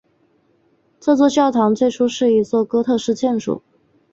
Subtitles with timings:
[0.99, 3.61] 这座教堂最初是一座哥特式建筑。